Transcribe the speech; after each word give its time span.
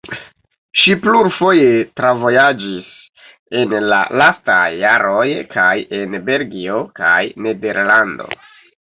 Ŝi 0.83 0.95
plurfoje 1.03 1.67
travojaĝis 2.01 2.89
en 3.61 3.77
la 3.93 4.01
lastaj 4.23 4.65
jaroj 4.83 5.29
kaj 5.55 5.71
en 6.03 6.21
Belgio 6.33 6.85
kaj 7.03 7.17
Nederlando. 7.47 8.33